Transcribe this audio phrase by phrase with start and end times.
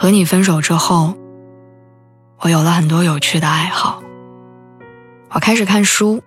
[0.00, 1.12] 和你分手之后，
[2.38, 4.00] 我有了很多有趣的爱好。
[5.30, 6.22] 我开始看书，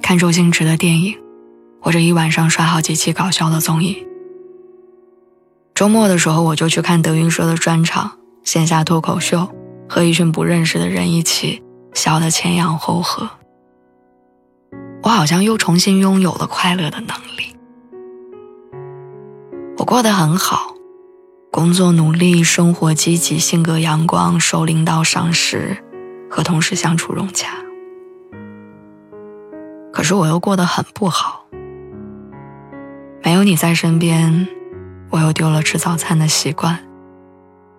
[0.00, 1.18] 看周星驰的电影，
[1.82, 4.06] 或者一晚上刷好几期搞笑的综艺。
[5.74, 8.12] 周末的时候，我就去看德云社的专场、
[8.44, 9.48] 线下脱口秀，
[9.88, 13.28] 和一群不认识的人一起笑得前仰后合。
[15.02, 17.56] 我好像又重新拥有了快乐的能力。
[19.78, 20.76] 我过得很好。
[21.52, 25.76] 工作努力，生活积极，性格阳光，受领导赏识，
[26.30, 27.48] 和同事相处融洽。
[29.92, 31.44] 可是我又过得很不好，
[33.24, 34.46] 没有你在身边，
[35.10, 36.78] 我又丢了吃早餐的习惯，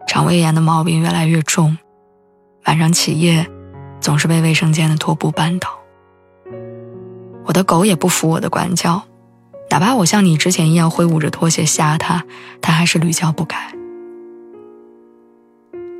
[0.05, 1.77] 肠胃炎的毛病越来越重，
[2.65, 3.49] 晚上起夜
[4.01, 5.69] 总是被卫生间的拖布绊倒。
[7.45, 9.01] 我的狗也不服我的管教。
[9.71, 12.25] 哪怕我像你之前一样挥舞着拖鞋吓他，
[12.61, 13.73] 他还是屡教不改。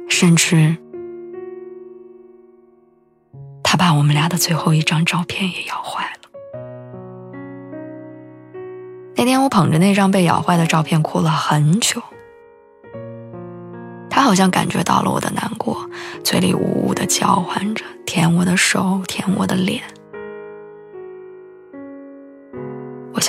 [0.09, 0.75] 甚至，
[3.64, 6.19] 他把我们俩的最后一张照片也咬坏了。
[9.16, 12.03] 那天我捧着那张被咬坏的照片哭了很久。
[14.09, 15.89] 他好像感觉到了我的难过，
[16.25, 19.81] 嘴里呜呜的叫唤着，舔我的手，舔我的脸。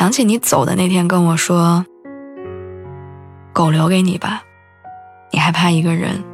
[0.03, 1.86] 想起你走的那天跟我说
[3.55, 4.42] ：“狗留给你吧，
[5.31, 6.25] 你害怕一个人，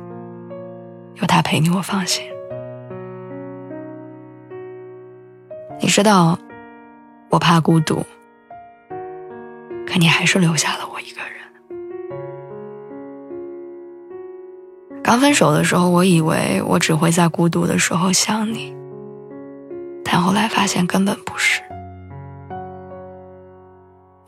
[1.17, 2.25] 有他陪你，我放心。”
[5.83, 6.39] 你知道，
[7.29, 8.07] 我怕孤独，
[9.87, 11.33] 可你还是留下了我一个人。
[15.03, 18.75] 刚分手的时候，我以为我只会在孤独的时候想你，
[20.03, 21.61] 但后来发现根本不是。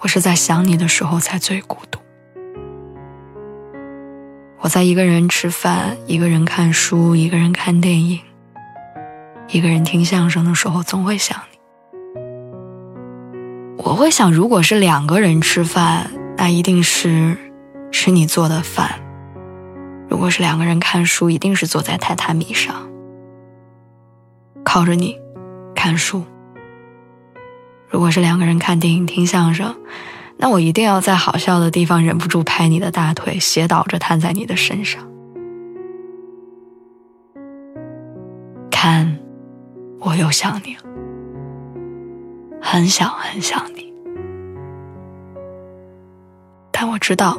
[0.02, 2.00] 我是在想你的时候才最孤独。
[4.60, 8.20] 我在一个人吃饭，一个人看书，一个人看电影，
[9.48, 11.58] 一个人听相声的时候，总会想你。
[13.76, 17.36] 我会想，如果是两个人吃饭，那一定是
[17.90, 18.88] 吃你做的饭；
[20.08, 22.88] 如果是两个人看书，一定是坐在榻榻米上，
[24.64, 25.18] 靠着你
[25.74, 26.24] 看书。
[27.90, 29.74] 如果是两个人看电影听相声，
[30.36, 35.02] 那我一定要在好笑的地方忍不住拍你的大腿，斜倒着瘫在你的身上。
[38.70, 39.18] 看，
[39.98, 40.82] 我又想你了，
[42.62, 43.92] 很想很想你，
[46.70, 47.38] 但我知道，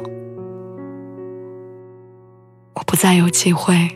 [2.74, 3.88] 我不再有机会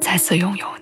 [0.00, 0.73] 再次拥有。